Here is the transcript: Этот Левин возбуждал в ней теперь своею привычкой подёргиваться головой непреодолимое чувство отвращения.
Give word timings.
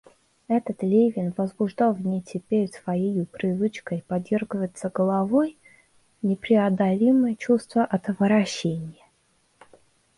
Этот 0.47 0.81
Левин 0.81 1.31
возбуждал 1.37 1.93
в 1.93 2.03
ней 2.03 2.21
теперь 2.21 2.67
своею 2.71 3.27
привычкой 3.27 4.03
подёргиваться 4.07 4.89
головой 4.89 5.59
непреодолимое 6.23 7.35
чувство 7.35 7.83
отвращения. 7.85 9.05